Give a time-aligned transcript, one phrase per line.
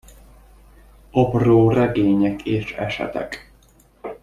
[1.11, 3.53] Apró regények és esetek.